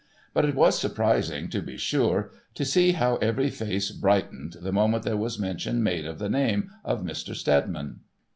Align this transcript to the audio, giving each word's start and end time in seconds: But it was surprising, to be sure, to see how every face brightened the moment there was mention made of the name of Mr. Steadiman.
But 0.33 0.45
it 0.45 0.55
was 0.55 0.79
surprising, 0.79 1.47
to 1.49 1.61
be 1.61 1.77
sure, 1.77 2.31
to 2.55 2.65
see 2.65 2.93
how 2.93 3.17
every 3.17 3.51
face 3.51 3.91
brightened 3.91 4.53
the 4.53 4.71
moment 4.71 5.03
there 5.03 5.15
was 5.15 5.37
mention 5.37 5.83
made 5.83 6.07
of 6.07 6.17
the 6.17 6.27
name 6.27 6.71
of 6.83 7.03
Mr. 7.03 7.35
Steadiman. 7.35 7.99